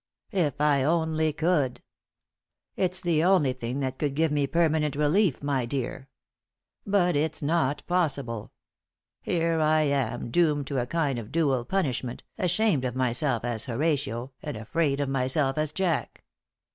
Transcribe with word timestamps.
If 0.33 0.59
I 0.59 0.81
only 0.81 1.31
could! 1.31 1.83
It's 2.75 3.01
the 3.01 3.23
only 3.23 3.53
thing 3.53 3.81
that 3.81 3.99
could 3.99 4.15
give 4.15 4.31
me 4.31 4.47
permanent 4.47 4.95
relief, 4.95 5.43
my 5.43 5.67
dear. 5.67 6.09
But 6.87 7.15
it's 7.15 7.43
not 7.43 7.85
possible. 7.85 8.51
Here 9.21 9.59
I 9.61 9.81
am 9.81 10.31
doomed 10.31 10.65
to 10.69 10.79
a 10.79 10.87
kind 10.87 11.19
of 11.19 11.31
dual 11.31 11.65
punishment, 11.65 12.23
ashamed 12.39 12.83
of 12.83 12.95
myself 12.95 13.45
as 13.45 13.65
Horatio 13.65 14.31
and 14.41 14.57
afraid 14.57 14.99
of 14.99 15.07
myself 15.07 15.55
as 15.59 15.71
Jack. 15.71 16.23